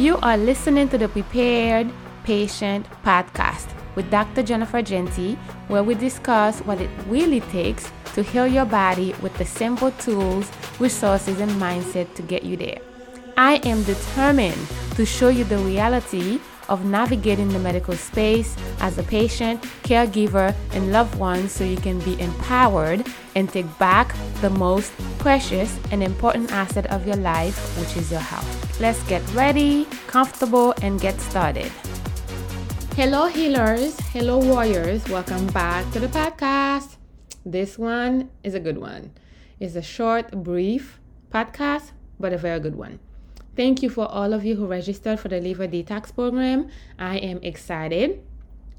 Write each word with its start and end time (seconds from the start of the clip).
You 0.00 0.16
are 0.22 0.38
listening 0.38 0.88
to 0.88 0.96
the 0.96 1.10
Prepared 1.10 1.90
Patient 2.24 2.86
Podcast 3.04 3.68
with 3.96 4.10
Dr. 4.10 4.42
Jennifer 4.42 4.80
Jeanty, 4.80 5.34
where 5.68 5.84
we 5.84 5.94
discuss 5.94 6.60
what 6.60 6.80
it 6.80 6.88
really 7.06 7.40
takes 7.52 7.92
to 8.14 8.22
heal 8.22 8.46
your 8.46 8.64
body 8.64 9.14
with 9.20 9.36
the 9.36 9.44
simple 9.44 9.90
tools, 10.00 10.50
resources, 10.78 11.38
and 11.38 11.50
mindset 11.60 12.14
to 12.14 12.22
get 12.22 12.44
you 12.44 12.56
there. 12.56 12.78
I 13.36 13.56
am 13.56 13.82
determined 13.82 14.56
to 14.96 15.04
show 15.04 15.28
you 15.28 15.44
the 15.44 15.58
reality 15.58 16.40
of 16.70 16.84
navigating 16.84 17.48
the 17.48 17.58
medical 17.58 17.94
space 17.94 18.56
as 18.80 18.96
a 18.96 19.02
patient, 19.02 19.60
caregiver, 19.82 20.54
and 20.72 20.92
loved 20.92 21.14
one 21.16 21.48
so 21.48 21.64
you 21.64 21.76
can 21.76 21.98
be 22.00 22.18
empowered 22.20 23.04
and 23.34 23.50
take 23.50 23.66
back 23.78 24.14
the 24.40 24.48
most 24.48 24.92
precious 25.18 25.78
and 25.90 26.02
important 26.02 26.50
asset 26.52 26.86
of 26.86 27.06
your 27.06 27.16
life, 27.16 27.58
which 27.78 27.96
is 27.96 28.10
your 28.10 28.20
health. 28.20 28.80
Let's 28.80 29.02
get 29.04 29.22
ready, 29.34 29.84
comfortable, 30.06 30.72
and 30.80 31.00
get 31.00 31.20
started. 31.20 31.70
Hello, 32.96 33.26
healers. 33.26 33.98
Hello, 34.12 34.38
warriors. 34.38 35.06
Welcome 35.08 35.46
back 35.48 35.90
to 35.92 36.00
the 36.00 36.08
podcast. 36.08 36.96
This 37.44 37.78
one 37.78 38.30
is 38.44 38.54
a 38.54 38.60
good 38.60 38.78
one. 38.78 39.12
It's 39.58 39.74
a 39.74 39.82
short, 39.82 40.30
brief 40.42 41.00
podcast, 41.32 41.92
but 42.18 42.32
a 42.32 42.38
very 42.38 42.60
good 42.60 42.76
one. 42.76 42.98
Thank 43.56 43.82
you 43.82 43.90
for 43.90 44.06
all 44.06 44.32
of 44.32 44.44
you 44.44 44.56
who 44.56 44.66
registered 44.66 45.18
for 45.18 45.28
the 45.28 45.40
liver 45.40 45.66
detox 45.66 46.14
program. 46.14 46.68
I 46.98 47.16
am 47.18 47.38
excited. 47.42 48.22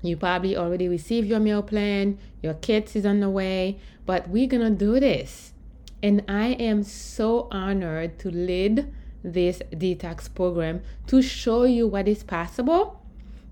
You 0.01 0.17
probably 0.17 0.57
already 0.57 0.87
received 0.87 1.27
your 1.27 1.39
meal 1.39 1.61
plan, 1.61 2.17
your 2.41 2.55
kits 2.55 2.95
is 2.95 3.05
on 3.05 3.19
the 3.19 3.29
way, 3.29 3.79
but 4.05 4.29
we're 4.29 4.47
to 4.47 4.69
do 4.71 4.99
this. 4.99 5.53
And 6.01 6.23
I 6.27 6.53
am 6.53 6.83
so 6.83 7.47
honored 7.51 8.17
to 8.19 8.31
lead 8.31 8.91
this 9.23 9.61
detox 9.71 10.33
program 10.33 10.81
to 11.07 11.21
show 11.21 11.63
you 11.63 11.87
what 11.87 12.07
is 12.07 12.23
possible. 12.23 13.03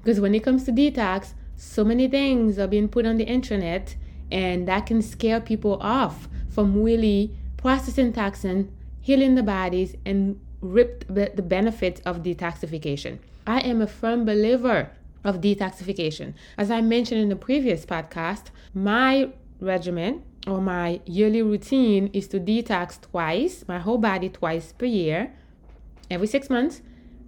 Because 0.02 0.20
when 0.20 0.34
it 0.34 0.44
comes 0.44 0.63
to 0.63 0.72
detox, 0.72 1.34
so 1.55 1.84
many 1.84 2.08
things 2.08 2.58
are 2.58 2.68
being 2.68 2.88
put 2.88 3.05
on 3.05 3.18
the 3.18 3.26
internet, 3.26 3.96
and 4.32 4.68
that 4.68 4.88
can 4.88 5.02
scare 5.02 5.41
people 5.41 5.77
off 5.82 6.27
from 6.49 6.82
really 6.82 7.36
processing 7.58 8.13
toxin, 8.13 8.71
healing 9.02 9.36
the 9.36 9.43
bodies, 9.43 9.96
and 10.05 10.40
reap 10.62 11.05
the 11.07 11.41
benefits 11.41 12.02
of 12.02 12.24
detoxification. 12.24 13.20
I 13.48 13.60
am 13.60 13.82
a 13.82 13.88
firm 13.88 14.26
believer 14.26 14.91
of 15.24 15.41
detoxification. 15.41 16.34
As 16.57 16.71
I 16.71 16.82
mentioned 16.82 17.21
in 17.21 17.29
the 17.29 17.35
previous 17.35 17.85
podcast, 17.85 18.48
my 18.74 19.30
regimen 19.60 20.24
or 20.48 20.62
my 20.62 21.02
yearly 21.05 21.41
routine 21.41 22.10
is 22.13 22.27
to 22.30 22.40
detox 22.40 23.02
twice, 23.02 23.65
my 23.68 23.80
whole 23.80 23.98
body 23.98 24.30
twice 24.30 24.74
per 24.74 24.85
year, 24.85 25.34
every 26.10 26.27
six 26.27 26.49
months, 26.49 26.82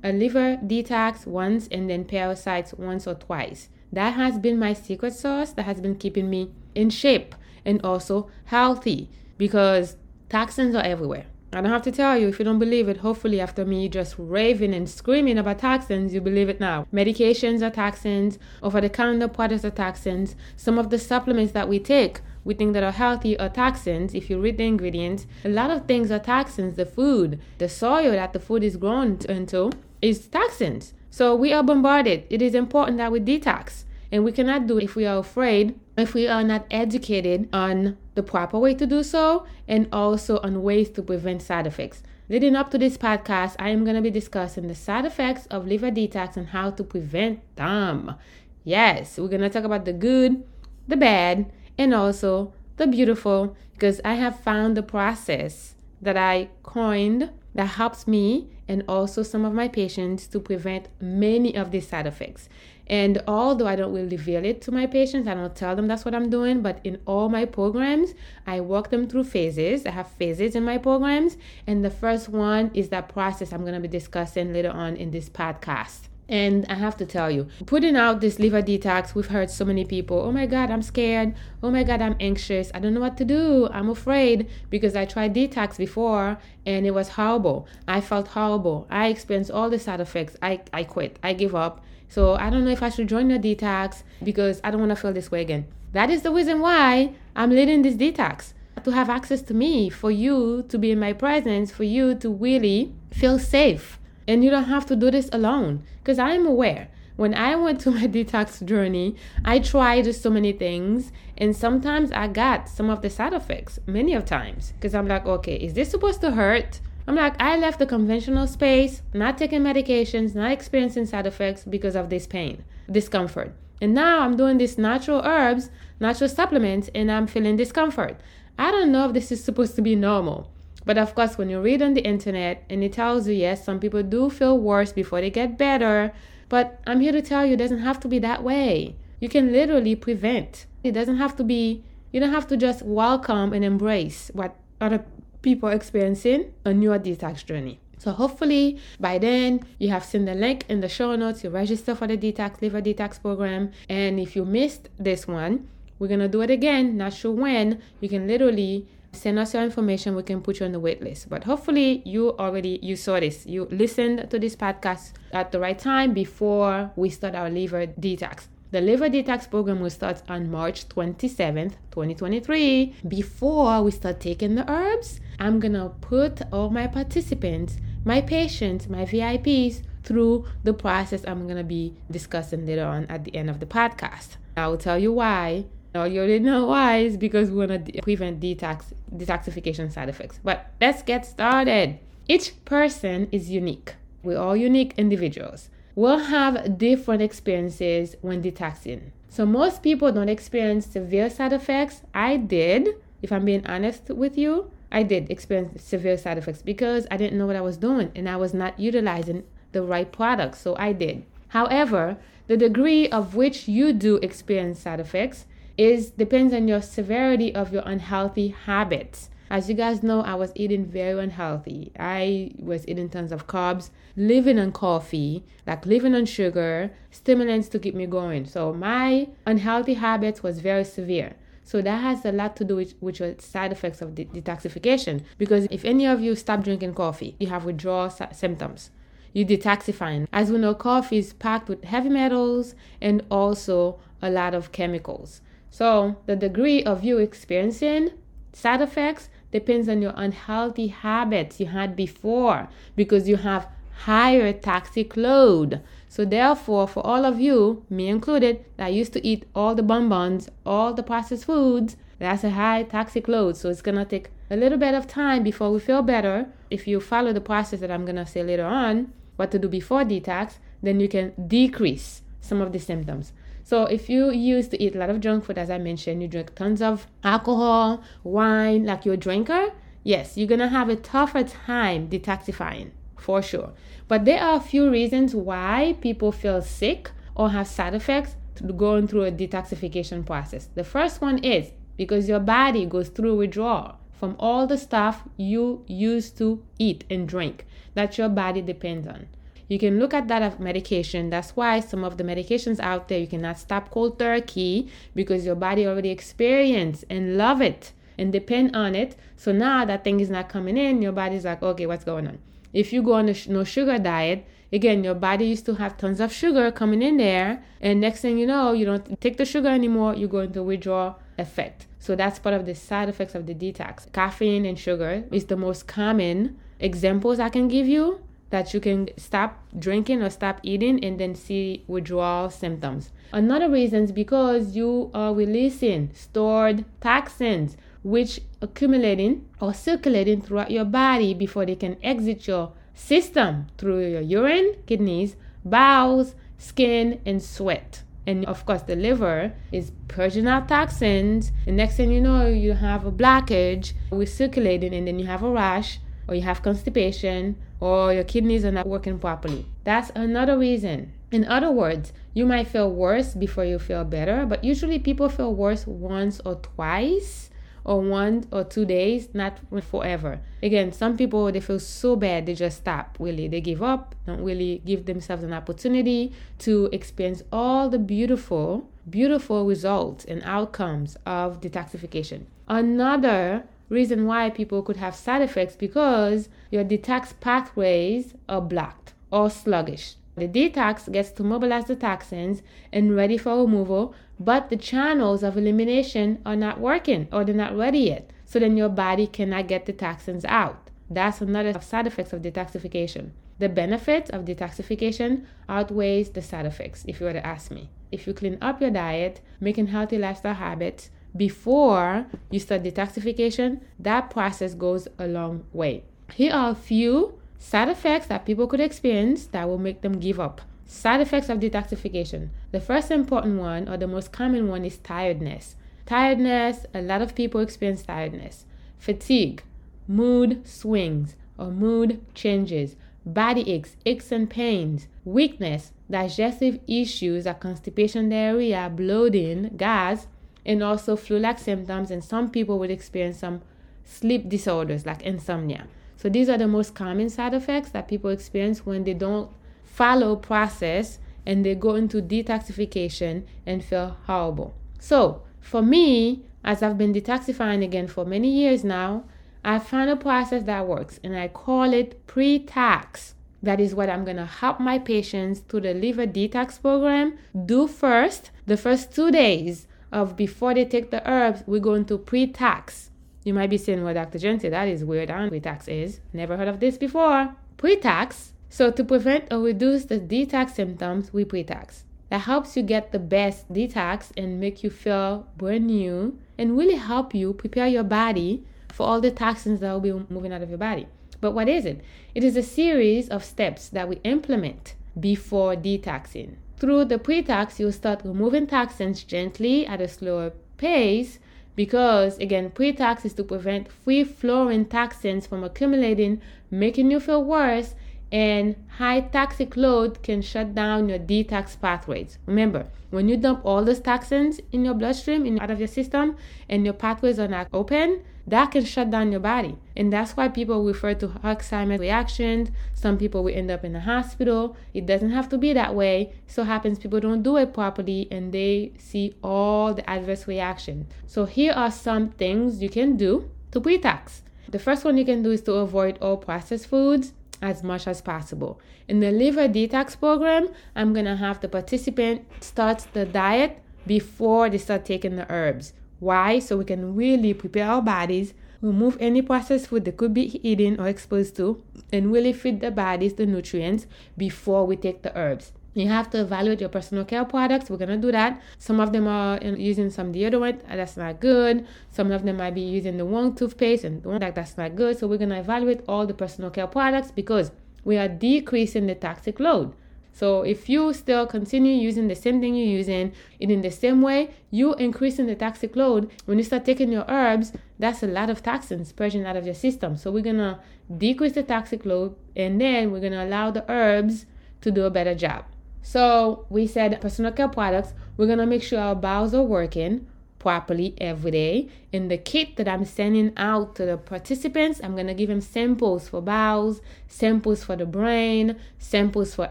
a 0.03 0.11
liver 0.11 0.57
detox 0.57 1.27
once, 1.27 1.67
and 1.71 1.89
then 1.89 2.05
parasites 2.05 2.73
once 2.73 3.05
or 3.05 3.15
twice. 3.15 3.69
That 3.91 4.11
has 4.11 4.39
been 4.39 4.57
my 4.57 4.73
secret 4.73 5.13
sauce 5.13 5.51
that 5.53 5.63
has 5.63 5.81
been 5.81 5.95
keeping 5.95 6.29
me 6.29 6.51
in 6.73 6.89
shape 6.89 7.35
and 7.65 7.81
also 7.83 8.29
healthy 8.45 9.09
because 9.37 9.97
toxins 10.29 10.75
are 10.75 10.83
everywhere. 10.83 11.25
I 11.53 11.59
don't 11.59 11.71
have 11.71 11.81
to 11.81 11.91
tell 11.91 12.17
you 12.17 12.29
if 12.29 12.39
you 12.39 12.45
don't 12.45 12.59
believe 12.59 12.87
it. 12.87 12.97
Hopefully, 12.97 13.41
after 13.41 13.65
me 13.65 13.89
just 13.89 14.15
raving 14.17 14.73
and 14.73 14.89
screaming 14.89 15.37
about 15.37 15.59
toxins, 15.59 16.13
you 16.13 16.21
believe 16.21 16.47
it 16.47 16.61
now. 16.61 16.87
Medications 16.93 17.61
are 17.61 17.69
toxins, 17.69 18.39
over 18.63 18.79
the 18.79 18.89
counter 18.89 19.27
products 19.27 19.65
are 19.65 19.71
toxins. 19.71 20.37
Some 20.55 20.79
of 20.79 20.89
the 20.89 20.97
supplements 20.97 21.51
that 21.51 21.67
we 21.67 21.77
take, 21.77 22.21
we 22.45 22.53
think 22.53 22.71
that 22.71 22.83
are 22.83 22.93
healthy 22.93 23.37
are 23.37 23.49
toxins. 23.49 24.13
If 24.13 24.29
you 24.29 24.39
read 24.39 24.57
the 24.57 24.63
ingredients, 24.63 25.27
a 25.43 25.49
lot 25.49 25.71
of 25.71 25.87
things 25.87 26.09
are 26.09 26.19
toxins. 26.19 26.77
The 26.77 26.85
food, 26.85 27.41
the 27.57 27.67
soil 27.67 28.11
that 28.11 28.31
the 28.31 28.39
food 28.39 28.63
is 28.63 28.77
grown 28.77 29.19
into 29.27 29.71
is 30.01 30.27
toxins. 30.27 30.93
So 31.09 31.35
we 31.35 31.51
are 31.51 31.63
bombarded. 31.63 32.23
It 32.29 32.41
is 32.41 32.55
important 32.55 32.97
that 32.99 33.11
we 33.11 33.19
detox. 33.19 33.83
And 34.09 34.23
we 34.23 34.31
cannot 34.31 34.67
do 34.67 34.77
it 34.77 34.85
if 34.85 34.95
we 34.95 35.05
are 35.05 35.17
afraid, 35.17 35.77
if 35.97 36.13
we 36.13 36.27
are 36.27 36.43
not 36.43 36.65
educated 36.71 37.49
on 37.53 37.97
the 38.15 38.23
proper 38.23 38.59
way 38.59 38.73
to 38.73 38.85
do 38.85 39.03
so, 39.03 39.45
and 39.67 39.87
also 39.91 40.39
on 40.39 40.63
ways 40.63 40.89
to 40.91 41.01
prevent 41.01 41.41
side 41.41 41.67
effects. 41.67 42.03
Leading 42.29 42.55
up 42.55 42.71
to 42.71 42.77
this 42.77 42.97
podcast, 42.97 43.55
I 43.59 43.69
am 43.69 43.83
going 43.83 43.95
to 43.95 44.01
be 44.01 44.09
discussing 44.09 44.67
the 44.67 44.75
side 44.75 45.05
effects 45.05 45.47
of 45.47 45.67
liver 45.67 45.91
detox 45.91 46.37
and 46.37 46.47
how 46.47 46.71
to 46.71 46.83
prevent 46.83 47.39
them. 47.55 48.15
Yes, 48.63 49.17
we're 49.17 49.27
going 49.27 49.41
to 49.41 49.49
talk 49.49 49.63
about 49.63 49.85
the 49.85 49.93
good, 49.93 50.43
the 50.87 50.95
bad, 50.95 51.51
and 51.77 51.93
also 51.93 52.53
the 52.77 52.87
beautiful, 52.87 53.55
because 53.73 53.99
I 54.05 54.13
have 54.13 54.39
found 54.39 54.77
the 54.77 54.83
process 54.83 55.75
that 56.01 56.17
I 56.17 56.49
coined 56.63 57.29
that 57.53 57.65
helps 57.65 58.07
me 58.07 58.47
and 58.67 58.83
also 58.87 59.23
some 59.23 59.43
of 59.43 59.53
my 59.53 59.67
patients 59.67 60.27
to 60.27 60.39
prevent 60.39 60.87
many 61.01 61.55
of 61.55 61.71
these 61.71 61.87
side 61.87 62.07
effects. 62.07 62.47
And 62.87 63.21
although 63.27 63.67
I 63.67 63.75
don't 63.75 63.93
really 63.93 64.17
reveal 64.17 64.43
it 64.43 64.61
to 64.63 64.71
my 64.71 64.85
patients, 64.85 65.27
I 65.27 65.33
don't 65.33 65.55
tell 65.55 65.75
them 65.75 65.87
that's 65.87 66.03
what 66.03 66.15
I'm 66.15 66.29
doing, 66.29 66.61
but 66.61 66.79
in 66.83 66.99
all 67.05 67.29
my 67.29 67.45
programs, 67.45 68.13
I 68.45 68.59
walk 68.59 68.89
them 68.89 69.07
through 69.07 69.25
phases. 69.25 69.85
I 69.85 69.91
have 69.91 70.07
phases 70.11 70.55
in 70.55 70.63
my 70.63 70.77
programs. 70.77 71.37
And 71.67 71.85
the 71.85 71.89
first 71.89 72.27
one 72.29 72.71
is 72.73 72.89
that 72.89 73.07
process 73.07 73.53
I'm 73.53 73.61
going 73.61 73.75
to 73.75 73.79
be 73.79 73.87
discussing 73.87 74.51
later 74.51 74.71
on 74.71 74.95
in 74.97 75.11
this 75.11 75.29
podcast. 75.29 76.10
And 76.31 76.65
I 76.69 76.75
have 76.75 76.95
to 76.97 77.05
tell 77.05 77.29
you, 77.29 77.47
putting 77.65 77.97
out 77.97 78.21
this 78.21 78.39
liver 78.39 78.61
detox, 78.61 79.13
we've 79.13 79.27
heard 79.27 79.49
so 79.49 79.65
many 79.65 79.83
people, 79.83 80.17
oh 80.17 80.31
my 80.31 80.45
God, 80.45 80.71
I'm 80.71 80.81
scared. 80.81 81.35
Oh 81.61 81.69
my 81.69 81.83
God, 81.83 82.01
I'm 82.01 82.15
anxious. 82.21 82.71
I 82.73 82.79
don't 82.79 82.93
know 82.93 83.01
what 83.01 83.17
to 83.17 83.25
do. 83.25 83.67
I'm 83.71 83.89
afraid 83.89 84.49
because 84.69 84.95
I 84.95 85.03
tried 85.03 85.35
detox 85.35 85.77
before 85.77 86.37
and 86.65 86.87
it 86.87 86.91
was 86.91 87.09
horrible. 87.09 87.67
I 87.85 87.99
felt 87.99 88.29
horrible. 88.29 88.87
I 88.89 89.07
experienced 89.07 89.51
all 89.51 89.69
the 89.69 89.77
side 89.77 89.99
effects. 89.99 90.37
I, 90.41 90.61
I 90.71 90.85
quit. 90.85 91.19
I 91.21 91.33
give 91.33 91.53
up. 91.53 91.83
So 92.07 92.35
I 92.35 92.49
don't 92.49 92.63
know 92.63 92.71
if 92.71 92.81
I 92.81 92.89
should 92.89 93.09
join 93.09 93.27
the 93.27 93.37
detox 93.37 94.03
because 94.23 94.61
I 94.63 94.71
don't 94.71 94.79
want 94.79 94.91
to 94.91 94.95
feel 94.95 95.11
this 95.11 95.31
way 95.31 95.41
again. 95.41 95.67
That 95.91 96.09
is 96.09 96.21
the 96.21 96.31
reason 96.31 96.61
why 96.61 97.13
I'm 97.35 97.49
leading 97.49 97.81
this 97.81 97.95
detox 97.95 98.53
to 98.85 98.91
have 98.91 99.09
access 99.09 99.41
to 99.43 99.53
me, 99.53 99.89
for 99.89 100.09
you 100.09 100.63
to 100.69 100.77
be 100.77 100.91
in 100.91 100.99
my 100.99 101.11
presence, 101.11 101.71
for 101.71 101.83
you 101.83 102.15
to 102.15 102.29
really 102.33 102.93
feel 103.11 103.37
safe. 103.37 103.99
And 104.31 104.45
you 104.45 104.49
don't 104.49 104.69
have 104.69 104.85
to 104.85 104.95
do 104.95 105.11
this 105.11 105.29
alone 105.33 105.83
because 105.97 106.17
I 106.17 106.31
am 106.31 106.45
aware. 106.45 106.87
When 107.17 107.33
I 107.33 107.53
went 107.57 107.81
to 107.81 107.91
my 107.91 108.07
detox 108.15 108.63
journey, 108.63 109.17
I 109.43 109.59
tried 109.59 110.15
so 110.15 110.29
many 110.29 110.53
things, 110.53 111.11
and 111.37 111.53
sometimes 111.53 112.13
I 112.13 112.27
got 112.27 112.69
some 112.69 112.89
of 112.89 113.01
the 113.01 113.09
side 113.09 113.33
effects, 113.33 113.77
many 113.85 114.13
of 114.13 114.23
times, 114.23 114.71
because 114.71 114.95
I'm 114.95 115.09
like, 115.09 115.25
okay, 115.25 115.57
is 115.57 115.73
this 115.73 115.91
supposed 115.91 116.21
to 116.21 116.31
hurt? 116.31 116.79
I'm 117.09 117.15
like, 117.15 117.35
I 117.41 117.57
left 117.57 117.79
the 117.79 117.85
conventional 117.85 118.47
space, 118.47 119.01
not 119.13 119.37
taking 119.37 119.63
medications, 119.63 120.33
not 120.33 120.53
experiencing 120.53 121.07
side 121.07 121.27
effects 121.27 121.65
because 121.65 121.97
of 121.97 122.09
this 122.09 122.25
pain, 122.25 122.63
discomfort. 122.89 123.53
And 123.81 123.93
now 123.93 124.21
I'm 124.21 124.37
doing 124.37 124.59
these 124.59 124.77
natural 124.77 125.21
herbs, 125.25 125.69
natural 125.99 126.29
supplements, 126.29 126.89
and 126.95 127.11
I'm 127.11 127.27
feeling 127.27 127.57
discomfort. 127.57 128.17
I 128.57 128.71
don't 128.71 128.93
know 128.93 129.07
if 129.07 129.13
this 129.13 129.29
is 129.29 129.43
supposed 129.43 129.75
to 129.75 129.81
be 129.81 129.97
normal. 129.97 130.49
But 130.85 130.97
of 130.97 131.13
course, 131.15 131.37
when 131.37 131.49
you 131.49 131.61
read 131.61 131.81
on 131.81 131.93
the 131.93 132.01
internet 132.01 132.63
and 132.69 132.83
it 132.83 132.93
tells 132.93 133.27
you, 133.27 133.33
yes, 133.33 133.63
some 133.63 133.79
people 133.79 134.03
do 134.03 134.29
feel 134.29 134.57
worse 134.57 134.91
before 134.91 135.21
they 135.21 135.29
get 135.29 135.57
better. 135.57 136.13
But 136.49 136.81
I'm 136.87 136.99
here 136.99 137.11
to 137.11 137.21
tell 137.21 137.45
you, 137.45 137.53
it 137.53 137.57
doesn't 137.57 137.79
have 137.79 137.99
to 138.01 138.07
be 138.07 138.19
that 138.19 138.43
way. 138.43 138.95
You 139.19 139.29
can 139.29 139.51
literally 139.51 139.95
prevent. 139.95 140.65
It 140.83 140.93
doesn't 140.93 141.17
have 141.17 141.35
to 141.37 141.43
be, 141.43 141.83
you 142.11 142.19
don't 142.19 142.31
have 142.31 142.47
to 142.47 142.57
just 142.57 142.81
welcome 142.81 143.53
and 143.53 143.63
embrace 143.63 144.31
what 144.33 144.55
other 144.79 145.05
people 145.41 145.69
are 145.69 145.73
experiencing 145.73 146.53
on 146.65 146.81
your 146.81 146.97
detox 146.99 147.45
journey. 147.45 147.79
So 147.99 148.11
hopefully 148.11 148.79
by 148.99 149.19
then 149.19 149.63
you 149.77 149.89
have 149.89 150.03
seen 150.03 150.25
the 150.25 150.33
link 150.33 150.65
in 150.67 150.81
the 150.81 150.89
show 150.89 151.15
notes. 151.15 151.43
You 151.43 151.51
register 151.51 151.93
for 151.93 152.07
the 152.07 152.17
detox 152.17 152.59
liver 152.59 152.81
detox 152.81 153.21
program, 153.21 153.71
and 153.87 154.19
if 154.19 154.35
you 154.35 154.43
missed 154.43 154.89
this 154.97 155.27
one, 155.27 155.67
we're 155.99 156.07
gonna 156.07 156.27
do 156.27 156.41
it 156.41 156.49
again. 156.49 156.97
Not 156.97 157.13
sure 157.13 157.31
when. 157.31 157.79
You 157.99 158.09
can 158.09 158.25
literally 158.25 158.87
send 159.13 159.39
us 159.39 159.53
your 159.53 159.63
information. 159.63 160.15
We 160.15 160.23
can 160.23 160.41
put 160.41 160.59
you 160.59 160.65
on 160.65 160.71
the 160.71 160.79
wait 160.79 161.01
list. 161.01 161.29
But 161.29 161.43
hopefully 161.43 162.01
you 162.05 162.35
already 162.37 162.79
you 162.81 162.95
saw 162.95 163.19
this. 163.19 163.45
You 163.45 163.65
listened 163.71 164.29
to 164.29 164.39
this 164.39 164.55
podcast 164.55 165.13
at 165.31 165.51
the 165.51 165.59
right 165.59 165.77
time 165.77 166.13
before 166.13 166.91
we 166.95 167.09
start 167.09 167.35
our 167.35 167.49
liver 167.49 167.87
detox. 167.87 168.47
The 168.71 168.79
liver 168.79 169.09
detox 169.09 169.49
program 169.49 169.81
will 169.81 169.89
start 169.89 170.23
on 170.29 170.49
March 170.49 170.87
27th, 170.87 171.73
2023. 171.91 172.95
Before 173.05 173.83
we 173.83 173.91
start 173.91 174.21
taking 174.21 174.55
the 174.55 174.71
herbs, 174.71 175.19
I'm 175.39 175.59
gonna 175.59 175.89
put 175.99 176.41
all 176.53 176.69
my 176.69 176.87
participants, 176.87 177.77
my 178.05 178.21
patients, 178.21 178.87
my 178.87 179.03
VIPs 179.03 179.81
through 180.03 180.45
the 180.63 180.73
process 180.73 181.25
I'm 181.27 181.47
gonna 181.49 181.65
be 181.65 181.95
discussing 182.09 182.65
later 182.65 182.85
on 182.85 183.05
at 183.07 183.25
the 183.25 183.35
end 183.35 183.49
of 183.49 183.59
the 183.59 183.65
podcast. 183.65 184.37
I 184.55 184.67
will 184.67 184.77
tell 184.77 184.97
you 184.97 185.11
why. 185.11 185.65
Now 185.93 186.05
you 186.05 186.19
already 186.19 186.39
know 186.39 186.67
why 186.67 186.97
is 186.97 187.17
because 187.17 187.51
we 187.51 187.57
wanna 187.57 187.79
prevent 188.01 188.39
detox 188.39 188.85
detoxification 189.13 189.91
side 189.91 190.09
effects. 190.09 190.39
But 190.43 190.71
let's 190.79 191.03
get 191.03 191.25
started. 191.25 191.99
Each 192.27 192.53
person 192.65 193.27
is 193.31 193.49
unique. 193.49 193.95
We're 194.23 194.37
all 194.37 194.55
unique 194.55 194.93
individuals 194.97 195.69
We'll 195.93 196.19
have 196.19 196.77
different 196.77 197.21
experiences 197.21 198.15
when 198.21 198.41
detoxing. 198.41 199.11
So 199.27 199.45
most 199.45 199.83
people 199.83 200.11
don't 200.11 200.29
experience 200.29 200.85
severe 200.85 201.29
side 201.29 201.51
effects. 201.51 202.01
I 202.13 202.37
did, 202.37 202.95
if 203.21 203.31
I'm 203.31 203.43
being 203.43 203.65
honest 203.67 204.09
with 204.09 204.37
you. 204.37 204.71
I 204.89 205.03
did 205.03 205.29
experience 205.29 205.83
severe 205.83 206.17
side 206.17 206.37
effects 206.37 206.61
because 206.61 207.07
I 207.11 207.17
didn't 207.17 207.37
know 207.37 207.47
what 207.47 207.55
I 207.55 207.61
was 207.61 207.77
doing 207.77 208.11
and 208.15 208.29
I 208.29 208.37
was 208.37 208.53
not 208.53 208.79
utilizing 208.79 209.43
the 209.71 209.83
right 209.83 210.09
products. 210.09 210.59
So 210.59 210.75
I 210.77 210.93
did. 210.93 211.23
However, 211.49 212.17
the 212.47 212.57
degree 212.57 213.07
of 213.09 213.35
which 213.35 213.67
you 213.67 213.93
do 213.93 214.17
experience 214.17 214.79
side 214.79 214.99
effects 214.99 215.45
is 215.77 216.11
depends 216.11 216.53
on 216.53 216.67
your 216.67 216.81
severity 216.81 217.53
of 217.53 217.73
your 217.73 217.83
unhealthy 217.85 218.49
habits. 218.49 219.29
As 219.49 219.67
you 219.67 219.75
guys 219.75 220.01
know, 220.01 220.21
I 220.21 220.35
was 220.35 220.53
eating 220.55 220.85
very 220.85 221.21
unhealthy. 221.21 221.91
I 221.99 222.51
was 222.57 222.87
eating 222.87 223.09
tons 223.09 223.33
of 223.33 223.47
carbs, 223.47 223.89
living 224.15 224.57
on 224.57 224.71
coffee, 224.71 225.43
like 225.67 225.85
living 225.85 226.15
on 226.15 226.25
sugar, 226.25 226.91
stimulants 227.11 227.67
to 227.69 227.79
keep 227.79 227.93
me 227.93 228.05
going. 228.05 228.45
So 228.45 228.73
my 228.73 229.27
unhealthy 229.45 229.95
habits 229.95 230.41
was 230.41 230.61
very 230.61 230.85
severe. 230.85 231.33
So 231.65 231.81
that 231.81 231.97
has 231.97 232.23
a 232.23 232.31
lot 232.31 232.55
to 232.57 232.63
do 232.63 232.77
with, 232.77 232.93
with 233.01 233.19
your 233.19 233.35
side 233.39 233.73
effects 233.73 234.01
of 234.01 234.15
de- 234.15 234.25
detoxification. 234.25 235.23
Because 235.37 235.67
if 235.69 235.83
any 235.83 236.05
of 236.05 236.21
you 236.21 236.35
stop 236.35 236.63
drinking 236.63 236.93
coffee, 236.93 237.35
you 237.37 237.47
have 237.47 237.65
withdrawal 237.65 238.09
symptoms. 238.31 238.89
You 239.33 239.45
detoxifying. 239.45 240.27
As 240.31 240.51
we 240.51 240.59
know, 240.59 240.73
coffee 240.73 241.17
is 241.17 241.33
packed 241.33 241.67
with 241.67 241.83
heavy 241.83 242.09
metals 242.09 242.73
and 243.01 243.23
also 243.29 243.99
a 244.21 244.29
lot 244.29 244.53
of 244.53 244.71
chemicals. 244.71 245.41
So 245.71 246.17
the 246.25 246.35
degree 246.35 246.83
of 246.83 247.03
you 247.03 247.17
experiencing 247.17 248.11
side 248.53 248.81
effects 248.81 249.29
depends 249.51 249.87
on 249.87 250.01
your 250.01 250.13
unhealthy 250.15 250.87
habits 250.87 251.59
you 251.59 251.67
had 251.67 251.95
before 251.95 252.67
because 252.95 253.27
you 253.27 253.37
have 253.37 253.67
higher 254.03 254.51
toxic 254.51 255.15
load. 255.15 255.81
So 256.09 256.25
therefore, 256.25 256.87
for 256.87 257.05
all 257.05 257.23
of 257.23 257.39
you, 257.39 257.85
me 257.89 258.09
included, 258.09 258.65
that 258.75 258.93
used 258.93 259.13
to 259.13 259.25
eat 259.25 259.45
all 259.55 259.73
the 259.73 259.83
bonbons, 259.83 260.49
all 260.65 260.93
the 260.93 261.03
processed 261.03 261.45
foods, 261.45 261.95
that's 262.19 262.43
a 262.43 262.51
high 262.51 262.83
toxic 262.83 263.27
load. 263.27 263.55
So 263.55 263.69
it's 263.69 263.81
gonna 263.81 264.05
take 264.05 264.29
a 264.49 264.57
little 264.57 264.77
bit 264.77 264.93
of 264.93 265.07
time 265.07 265.41
before 265.41 265.71
we 265.71 265.79
feel 265.79 266.01
better. 266.01 266.47
If 266.69 266.87
you 266.87 266.99
follow 266.99 267.31
the 267.31 267.41
process 267.41 267.79
that 267.79 267.91
I'm 267.91 268.05
gonna 268.05 268.25
say 268.25 268.43
later 268.43 268.65
on, 268.65 269.13
what 269.37 269.51
to 269.51 269.59
do 269.59 269.69
before 269.69 270.03
detox, 270.03 270.57
then 270.83 270.99
you 270.99 271.07
can 271.07 271.33
decrease 271.47 272.23
some 272.41 272.59
of 272.59 272.73
the 272.73 272.79
symptoms. 272.79 273.31
So 273.63 273.83
if 273.85 274.09
you 274.09 274.31
used 274.31 274.71
to 274.71 274.83
eat 274.83 274.95
a 274.95 274.99
lot 274.99 275.09
of 275.09 275.19
junk 275.19 275.45
food, 275.45 275.57
as 275.57 275.69
I 275.69 275.77
mentioned, 275.77 276.21
you 276.21 276.27
drink 276.27 276.55
tons 276.55 276.81
of 276.81 277.07
alcohol, 277.23 278.03
wine, 278.23 278.85
like 278.85 279.05
you're 279.05 279.15
a 279.15 279.17
drinker, 279.17 279.71
yes, 280.03 280.37
you're 280.37 280.47
gonna 280.47 280.69
have 280.69 280.89
a 280.89 280.95
tougher 280.95 281.43
time 281.43 282.09
detoxifying 282.09 282.91
for 283.17 283.41
sure. 283.41 283.71
But 284.07 284.25
there 284.25 284.41
are 284.41 284.57
a 284.57 284.61
few 284.61 284.89
reasons 284.89 285.35
why 285.35 285.95
people 286.01 286.31
feel 286.31 286.61
sick 286.61 287.11
or 287.35 287.51
have 287.51 287.67
side 287.67 287.93
effects 287.93 288.35
going 288.75 289.07
through 289.07 289.25
a 289.25 289.31
detoxification 289.31 290.25
process. 290.25 290.67
The 290.75 290.83
first 290.83 291.21
one 291.21 291.39
is 291.39 291.71
because 291.97 292.27
your 292.27 292.39
body 292.39 292.85
goes 292.85 293.09
through 293.09 293.37
withdrawal 293.37 293.97
from 294.11 294.35
all 294.39 294.67
the 294.67 294.77
stuff 294.77 295.23
you 295.37 295.83
used 295.87 296.37
to 296.37 296.63
eat 296.77 297.03
and 297.09 297.27
drink 297.27 297.65
that 297.93 298.17
your 298.17 298.29
body 298.29 298.61
depends 298.61 299.07
on. 299.07 299.27
You 299.71 299.79
can 299.79 299.99
look 299.99 300.13
at 300.13 300.27
that 300.27 300.59
medication. 300.59 301.29
That's 301.29 301.51
why 301.51 301.79
some 301.79 302.03
of 302.03 302.17
the 302.17 302.25
medications 302.25 302.77
out 302.81 303.07
there 303.07 303.19
you 303.19 303.25
cannot 303.25 303.57
stop 303.57 303.89
cold 303.89 304.19
turkey 304.19 304.89
because 305.15 305.45
your 305.45 305.55
body 305.55 305.87
already 305.87 306.09
experienced 306.09 307.05
and 307.09 307.37
love 307.37 307.61
it 307.61 307.93
and 308.17 308.33
depend 308.33 308.75
on 308.75 308.95
it. 308.95 309.15
So 309.37 309.53
now 309.53 309.85
that 309.85 310.03
thing 310.03 310.19
is 310.19 310.29
not 310.29 310.49
coming 310.49 310.75
in, 310.75 311.01
your 311.01 311.13
body's 311.13 311.45
like, 311.45 311.63
okay, 311.63 311.85
what's 311.85 312.03
going 312.03 312.27
on? 312.27 312.39
If 312.73 312.91
you 312.91 313.01
go 313.01 313.13
on 313.13 313.29
a 313.29 313.35
no 313.47 313.63
sugar 313.63 313.97
diet, 313.97 314.45
again, 314.73 315.05
your 315.05 315.15
body 315.15 315.45
used 315.45 315.65
to 315.67 315.75
have 315.75 315.95
tons 315.95 316.19
of 316.19 316.33
sugar 316.33 316.69
coming 316.69 317.01
in 317.01 317.15
there, 317.15 317.63
and 317.79 318.01
next 318.01 318.19
thing 318.19 318.37
you 318.37 318.47
know, 318.47 318.73
you 318.73 318.83
don't 318.83 319.21
take 319.21 319.37
the 319.37 319.45
sugar 319.45 319.69
anymore, 319.69 320.15
you 320.15 320.27
go 320.27 320.39
into 320.39 320.63
withdrawal 320.63 321.17
effect. 321.37 321.87
So 321.97 322.17
that's 322.17 322.39
part 322.39 322.55
of 322.55 322.65
the 322.65 322.75
side 322.75 323.07
effects 323.07 323.35
of 323.35 323.45
the 323.45 323.55
detox. 323.55 324.11
Caffeine 324.11 324.65
and 324.65 324.77
sugar 324.77 325.23
is 325.31 325.45
the 325.45 325.55
most 325.55 325.87
common 325.87 326.59
examples 326.81 327.39
I 327.39 327.47
can 327.47 327.69
give 327.69 327.87
you 327.87 328.19
that 328.51 328.73
you 328.73 328.79
can 328.79 329.09
stop 329.17 329.57
drinking 329.77 330.21
or 330.21 330.29
stop 330.29 330.59
eating 330.63 331.03
and 331.03 331.19
then 331.19 331.35
see 331.35 331.83
withdrawal 331.87 332.49
symptoms. 332.49 333.11
Another 333.33 333.69
reason 333.69 334.03
is 334.03 334.11
because 334.11 334.75
you 334.75 335.09
are 335.13 335.33
releasing 335.33 336.13
stored 336.13 336.85
toxins 337.01 337.77
which 338.03 338.39
accumulating 338.61 339.47
or 339.59 339.73
circulating 339.73 340.41
throughout 340.41 340.71
your 340.71 340.85
body 340.85 341.33
before 341.33 341.65
they 341.65 341.75
can 341.75 341.97
exit 342.03 342.47
your 342.47 342.73
system 342.93 343.67
through 343.77 344.07
your 344.07 344.21
urine, 344.21 344.75
kidneys, 344.85 345.35
bowels, 345.63 346.35
skin, 346.57 347.21
and 347.25 347.41
sweat. 347.41 348.03
And 348.27 348.45
of 348.45 348.65
course, 348.65 348.83
the 348.83 348.95
liver 348.95 349.53
is 349.71 349.91
purging 350.07 350.47
out 350.47 350.67
toxins. 350.67 351.51
The 351.65 351.71
next 351.71 351.95
thing 351.95 352.11
you 352.11 352.21
know, 352.21 352.47
you 352.47 352.73
have 352.73 353.05
a 353.05 353.11
blockage 353.11 353.93
with 354.11 354.29
circulating, 354.29 354.93
and 354.93 355.07
then 355.07 355.17
you 355.17 355.25
have 355.25 355.41
a 355.41 355.49
rash, 355.49 355.99
or 356.27 356.35
you 356.35 356.41
have 356.41 356.61
constipation, 356.61 357.55
or 357.81 358.13
your 358.13 358.23
kidneys 358.23 358.63
are 358.63 358.71
not 358.71 358.87
working 358.87 359.19
properly. 359.19 359.65
That's 359.83 360.11
another 360.15 360.57
reason. 360.57 361.11
In 361.31 361.43
other 361.45 361.71
words, 361.71 362.13
you 362.33 362.45
might 362.45 362.67
feel 362.67 362.89
worse 362.89 363.33
before 363.33 363.65
you 363.65 363.79
feel 363.79 364.05
better, 364.05 364.45
but 364.45 364.63
usually 364.63 364.99
people 364.99 365.27
feel 365.27 365.53
worse 365.53 365.85
once 365.85 366.39
or 366.45 366.55
twice 366.55 367.49
or 367.83 367.99
one 367.99 368.45
or 368.51 368.63
two 368.63 368.85
days, 368.85 369.29
not 369.33 369.57
forever. 369.81 370.39
Again, 370.61 370.91
some 370.91 371.17
people 371.17 371.51
they 371.51 371.59
feel 371.59 371.79
so 371.79 372.15
bad 372.15 372.45
they 372.45 372.53
just 372.53 372.77
stop. 372.77 373.17
Really, 373.19 373.47
they 373.47 373.59
give 373.59 373.81
up. 373.81 374.13
Don't 374.27 374.43
really 374.43 374.81
give 374.85 375.05
themselves 375.05 375.43
an 375.43 375.53
opportunity 375.53 376.31
to 376.59 376.89
experience 376.91 377.41
all 377.51 377.89
the 377.89 377.97
beautiful, 377.97 378.87
beautiful 379.09 379.65
results 379.65 380.25
and 380.25 380.43
outcomes 380.45 381.17
of 381.25 381.59
detoxification. 381.59 382.45
Another 382.67 383.63
reason 383.91 384.25
why 384.25 384.49
people 384.49 384.81
could 384.81 384.97
have 384.97 385.13
side 385.13 385.41
effects 385.41 385.75
because 385.75 386.49
your 386.71 386.83
detox 386.83 387.33
pathways 387.39 388.33
are 388.47 388.61
blocked 388.61 389.13
or 389.31 389.49
sluggish. 389.49 390.15
The 390.35 390.47
detox 390.47 391.11
gets 391.11 391.29
to 391.31 391.43
mobilize 391.43 391.85
the 391.85 391.97
toxins 391.97 392.63
and 392.93 393.15
ready 393.15 393.37
for 393.37 393.57
removal, 393.57 394.15
but 394.39 394.69
the 394.69 394.77
channels 394.77 395.43
of 395.43 395.57
elimination 395.57 396.41
are 396.45 396.55
not 396.55 396.79
working 396.79 397.27
or 397.33 397.43
they're 397.43 397.53
not 397.53 397.75
ready 397.77 397.99
yet. 397.99 398.31
So 398.45 398.59
then 398.59 398.77
your 398.77 398.89
body 398.89 399.27
cannot 399.27 399.67
get 399.67 399.85
the 399.85 399.93
toxins 399.93 400.45
out. 400.45 400.89
That's 401.09 401.41
another 401.41 401.79
side 401.81 402.07
effects 402.07 402.31
of 402.31 402.41
detoxification. 402.41 403.31
The 403.59 403.67
benefits 403.69 404.29
of 404.29 404.45
detoxification 404.45 405.45
outweighs 405.67 406.29
the 406.29 406.41
side 406.41 406.65
effects, 406.65 407.03
if 407.07 407.19
you 407.19 407.25
were 407.25 407.33
to 407.33 407.45
ask 407.45 407.69
me. 407.69 407.89
If 408.11 408.25
you 408.25 408.33
clean 408.33 408.57
up 408.61 408.81
your 408.81 408.89
diet, 408.89 409.41
making 409.59 409.87
healthy 409.87 410.17
lifestyle 410.17 410.55
habits, 410.55 411.11
before 411.35 412.25
you 412.49 412.59
start 412.59 412.83
detoxification, 412.83 413.81
that 413.99 414.29
process 414.29 414.73
goes 414.73 415.07
a 415.17 415.27
long 415.27 415.63
way. 415.71 416.03
Here 416.33 416.53
are 416.53 416.71
a 416.71 416.75
few 416.75 417.39
side 417.57 417.89
effects 417.89 418.27
that 418.27 418.45
people 418.45 418.67
could 418.67 418.79
experience 418.79 419.45
that 419.47 419.67
will 419.67 419.77
make 419.77 420.01
them 420.01 420.19
give 420.19 420.39
up. 420.39 420.61
Side 420.85 421.21
effects 421.21 421.49
of 421.49 421.59
detoxification. 421.59 422.49
The 422.71 422.81
first 422.81 423.11
important 423.11 423.59
one, 423.59 423.87
or 423.87 423.97
the 423.97 424.07
most 424.07 424.31
common 424.31 424.67
one, 424.67 424.83
is 424.83 424.97
tiredness. 424.97 425.75
Tiredness, 426.05 426.85
a 426.93 427.01
lot 427.01 427.21
of 427.21 427.35
people 427.35 427.61
experience 427.61 428.03
tiredness. 428.03 428.65
Fatigue, 428.97 429.63
mood 430.07 430.67
swings 430.67 431.35
or 431.57 431.71
mood 431.71 432.19
changes, 432.35 432.95
body 433.25 433.69
aches, 433.71 433.95
aches 434.05 434.31
and 434.31 434.49
pains, 434.49 435.07
weakness, 435.23 435.91
digestive 436.09 436.79
issues 436.87 437.45
like 437.45 437.61
constipation, 437.61 438.29
diarrhea, 438.29 438.91
bloating, 438.93 439.69
gas, 439.77 440.27
and 440.65 440.83
also 440.83 441.15
flu 441.15 441.39
like 441.39 441.59
symptoms. 441.59 442.11
And 442.11 442.23
some 442.23 442.49
people 442.49 442.79
would 442.79 442.91
experience 442.91 443.39
some 443.39 443.61
sleep 444.03 444.49
disorders 444.49 445.05
like 445.05 445.21
insomnia. 445.23 445.87
So 446.17 446.29
these 446.29 446.49
are 446.49 446.57
the 446.57 446.67
most 446.67 446.93
common 446.93 447.29
side 447.29 447.53
effects 447.53 447.89
that 447.91 448.07
people 448.07 448.29
experience 448.29 448.85
when 448.85 449.03
they 449.03 449.13
don't 449.13 449.51
follow 449.83 450.35
process 450.35 451.19
and 451.45 451.65
they 451.65 451.75
go 451.75 451.95
into 451.95 452.21
detoxification 452.21 453.43
and 453.65 453.83
feel 453.83 454.17
horrible. 454.25 454.73
So 454.99 455.41
for 455.59 455.81
me, 455.81 456.45
as 456.63 456.83
I've 456.83 456.97
been 456.97 457.13
detoxifying 457.13 457.83
again 457.83 458.07
for 458.07 458.25
many 458.25 458.49
years 458.49 458.83
now, 458.83 459.23
I 459.63 459.79
found 459.79 460.09
a 460.09 460.15
process 460.15 460.63
that 460.63 460.87
works 460.87 461.19
and 461.23 461.35
I 461.35 461.47
call 461.47 461.93
it 461.93 462.25
pre-tax. 462.27 463.35
That 463.63 463.79
is 463.79 463.93
what 463.93 464.09
I'm 464.09 464.25
gonna 464.25 464.45
help 464.45 464.79
my 464.79 464.97
patients 464.99 465.59
through 465.59 465.81
the 465.81 465.93
liver 465.93 466.25
detox 466.25 466.81
program 466.81 467.37
do 467.65 467.87
first. 467.87 468.51
The 468.65 468.77
first 468.77 469.13
two 469.13 469.31
days 469.31 469.87
of 470.11 470.35
before 470.35 470.73
they 470.73 470.85
take 470.85 471.11
the 471.11 471.27
herbs, 471.29 471.63
we 471.65 471.79
go 471.79 471.93
into 471.93 472.17
pre-tax. 472.17 473.09
You 473.43 473.53
might 473.53 473.69
be 473.69 473.77
saying, 473.77 474.03
well, 474.03 474.13
Dr. 474.13 474.37
Jeanty, 474.37 474.69
that 474.69 474.87
is 474.87 475.03
weird. 475.03 475.31
I 475.31 475.49
pre-tax 475.49 475.87
is. 475.87 476.19
Never 476.33 476.57
heard 476.57 476.67
of 476.67 476.79
this 476.79 476.97
before. 476.97 477.55
Pre-tax. 477.77 478.53
So 478.69 478.91
to 478.91 479.03
prevent 479.03 479.51
or 479.51 479.59
reduce 479.59 480.05
the 480.05 480.19
detox 480.19 480.71
symptoms, 480.71 481.33
we 481.33 481.43
pre-tax. 481.43 482.05
That 482.29 482.41
helps 482.41 482.77
you 482.77 482.83
get 482.83 483.11
the 483.11 483.19
best 483.19 483.71
detox 483.73 484.31
and 484.37 484.59
make 484.59 484.83
you 484.83 484.89
feel 484.89 485.47
brand 485.57 485.87
new 485.87 486.39
and 486.57 486.77
really 486.77 486.95
help 486.95 487.33
you 487.35 487.53
prepare 487.53 487.87
your 487.87 488.03
body 488.03 488.65
for 488.93 489.05
all 489.05 489.19
the 489.19 489.31
toxins 489.31 489.81
that 489.81 489.91
will 489.91 489.99
be 489.99 490.33
moving 490.33 490.53
out 490.53 490.61
of 490.61 490.69
your 490.69 490.77
body. 490.77 491.07
But 491.41 491.51
what 491.51 491.67
is 491.67 491.85
it? 491.85 492.01
It 492.33 492.43
is 492.43 492.55
a 492.55 492.63
series 492.63 493.27
of 493.27 493.43
steps 493.43 493.89
that 493.89 494.07
we 494.07 494.17
implement 494.23 494.95
before 495.19 495.75
detoxing. 495.75 496.55
Through 496.81 497.05
the 497.05 497.19
pre-tax, 497.19 497.79
you'll 497.79 497.91
start 497.91 498.21
removing 498.25 498.65
toxins 498.65 499.23
gently 499.23 499.85
at 499.85 500.01
a 500.01 500.07
slower 500.07 500.51
pace 500.77 501.37
because, 501.75 502.39
again, 502.39 502.71
pre-tax 502.71 503.23
is 503.23 503.33
to 503.33 503.43
prevent 503.43 503.91
free 503.91 504.23
flowing 504.23 504.85
toxins 504.85 505.45
from 505.45 505.63
accumulating, 505.63 506.41
making 506.71 507.11
you 507.11 507.19
feel 507.19 507.43
worse, 507.43 507.93
And 508.31 508.75
high 508.97 509.21
toxic 509.21 509.75
load 509.75 510.23
can 510.23 510.41
shut 510.41 510.73
down 510.73 511.09
your 511.09 511.19
detox 511.19 511.79
pathways. 511.79 512.37
Remember, 512.45 512.87
when 513.09 513.27
you 513.27 513.35
dump 513.35 513.65
all 513.65 513.83
those 513.83 513.99
toxins 513.99 514.61
in 514.71 514.85
your 514.85 514.93
bloodstream, 514.93 515.59
out 515.59 515.69
of 515.69 515.79
your 515.79 515.89
system, 515.89 516.37
and 516.69 516.85
your 516.85 516.93
pathways 516.93 517.39
are 517.39 517.49
not 517.49 517.67
open, 517.73 518.23
that 518.47 518.71
can 518.71 518.85
shut 518.85 519.11
down 519.11 519.31
your 519.31 519.41
body. 519.41 519.77
And 519.97 520.11
that's 520.11 520.37
why 520.37 520.47
people 520.47 520.83
refer 520.83 521.13
to 521.15 521.27
Herxheimer's 521.27 521.99
reactions. 521.99 522.69
Some 522.93 523.17
people 523.17 523.43
will 523.43 523.53
end 523.53 523.69
up 523.69 523.83
in 523.83 523.93
the 523.93 523.99
hospital. 523.99 524.77
It 524.93 525.05
doesn't 525.05 525.31
have 525.31 525.49
to 525.49 525.57
be 525.57 525.73
that 525.73 525.93
way. 525.93 526.33
So 526.47 526.63
happens 526.63 526.99
people 526.99 527.19
don't 527.19 527.43
do 527.43 527.57
it 527.57 527.73
properly 527.73 528.27
and 528.31 528.51
they 528.53 528.93
see 528.97 529.35
all 529.43 529.93
the 529.93 530.09
adverse 530.09 530.47
reactions. 530.47 531.11
So 531.27 531.45
here 531.45 531.73
are 531.73 531.91
some 531.91 532.29
things 532.29 532.81
you 532.81 532.89
can 532.89 533.17
do 533.17 533.49
to 533.71 533.81
pre-tax. 533.81 534.43
The 534.69 534.79
first 534.79 535.03
one 535.03 535.17
you 535.17 535.25
can 535.25 535.43
do 535.43 535.51
is 535.51 535.61
to 535.63 535.73
avoid 535.73 536.17
all 536.19 536.37
processed 536.37 536.87
foods 536.87 537.33
as 537.61 537.83
much 537.83 538.07
as 538.07 538.21
possible. 538.21 538.79
In 539.07 539.19
the 539.19 539.31
liver 539.31 539.67
detox 539.67 540.19
program, 540.19 540.69
I'm 540.95 541.13
gonna 541.13 541.35
have 541.35 541.61
the 541.61 541.69
participant 541.69 542.45
start 542.61 543.07
the 543.13 543.25
diet 543.25 543.81
before 544.07 544.69
they 544.69 544.77
start 544.77 545.05
taking 545.05 545.35
the 545.35 545.51
herbs. 545.51 545.93
Why? 546.19 546.59
So 546.59 546.77
we 546.77 546.85
can 546.85 547.15
really 547.15 547.53
prepare 547.53 547.87
our 547.87 548.01
bodies, 548.01 548.53
remove 548.81 549.17
any 549.19 549.41
processed 549.41 549.87
food 549.87 550.05
they 550.05 550.11
could 550.11 550.33
be 550.33 550.59
eating 550.67 550.99
or 550.99 551.07
exposed 551.07 551.55
to, 551.57 551.83
and 552.11 552.31
really 552.31 552.53
feed 552.53 552.81
the 552.81 552.91
bodies 552.91 553.33
the 553.35 553.45
nutrients 553.45 554.07
before 554.37 554.85
we 554.85 554.95
take 554.95 555.21
the 555.21 555.35
herbs. 555.37 555.71
You 555.93 556.07
have 556.07 556.29
to 556.29 556.39
evaluate 556.39 556.79
your 556.79 556.89
personal 556.89 557.25
care 557.25 557.43
products. 557.43 557.89
We're 557.89 557.97
gonna 557.97 558.17
do 558.17 558.31
that. 558.31 558.61
Some 558.77 559.01
of 559.01 559.11
them 559.11 559.27
are 559.27 559.59
using 559.61 560.09
some 560.09 560.31
deodorant, 560.31 560.79
uh, 560.89 560.95
that's 560.95 561.17
not 561.17 561.41
good. 561.41 561.85
Some 562.11 562.31
of 562.31 562.43
them 562.43 562.57
might 562.57 562.75
be 562.75 562.81
using 562.81 563.17
the 563.17 563.25
wrong 563.25 563.55
toothpaste, 563.55 564.05
and 564.05 564.23
that 564.23 564.55
that's 564.55 564.77
not 564.77 564.95
good. 564.95 565.17
So 565.17 565.27
we're 565.27 565.37
gonna 565.37 565.59
evaluate 565.59 566.01
all 566.07 566.25
the 566.25 566.33
personal 566.33 566.69
care 566.69 566.87
products 566.87 567.31
because 567.31 567.71
we 568.05 568.17
are 568.17 568.29
decreasing 568.29 569.07
the 569.07 569.15
toxic 569.15 569.59
load. 569.59 569.93
So 570.33 570.61
if 570.61 570.87
you 570.87 571.11
still 571.11 571.45
continue 571.45 571.93
using 571.93 572.29
the 572.29 572.35
same 572.35 572.61
thing 572.61 572.73
you're 572.73 572.87
using, 572.87 573.33
in 573.59 573.81
the 573.81 573.91
same 573.91 574.21
way, 574.21 574.51
you're 574.69 574.97
increasing 574.97 575.45
the 575.45 575.55
toxic 575.55 575.97
load. 575.97 576.31
When 576.45 576.57
you 576.57 576.63
start 576.63 576.85
taking 576.85 577.11
your 577.11 577.25
herbs, 577.27 577.73
that's 577.99 578.23
a 578.23 578.27
lot 578.27 578.49
of 578.49 578.63
toxins 578.63 579.11
purging 579.11 579.45
out 579.45 579.57
of 579.57 579.65
your 579.65 579.75
system. 579.75 580.15
So 580.15 580.31
we're 580.31 580.41
gonna 580.41 580.79
decrease 581.17 581.51
the 581.51 581.63
toxic 581.63 582.05
load, 582.05 582.35
and 582.55 582.79
then 582.79 583.11
we're 583.11 583.19
gonna 583.19 583.43
allow 583.45 583.71
the 583.71 583.83
herbs 583.91 584.45
to 584.79 584.89
do 584.89 585.03
a 585.03 585.09
better 585.09 585.35
job. 585.35 585.65
So 586.01 586.65
we 586.69 586.87
said 586.87 587.19
personal 587.21 587.51
care 587.51 587.67
products, 587.67 588.13
we're 588.37 588.47
gonna 588.47 588.65
make 588.65 588.83
sure 588.83 588.99
our 588.99 589.15
bowels 589.15 589.53
are 589.53 589.63
working 589.63 590.27
properly 590.61 591.15
every 591.17 591.49
day. 591.49 591.89
In 592.11 592.27
the 592.27 592.37
kit 592.37 592.75
that 592.75 592.87
I'm 592.87 593.03
sending 593.03 593.51
out 593.57 593.95
to 593.95 594.05
the 594.05 594.15
participants, 594.15 595.01
I'm 595.03 595.15
gonna 595.15 595.33
give 595.33 595.49
them 595.49 595.59
samples 595.59 596.29
for 596.29 596.39
bowels, 596.39 597.01
samples 597.27 597.83
for 597.83 597.95
the 597.95 598.05
brain, 598.05 598.75
samples 598.99 599.55
for 599.55 599.67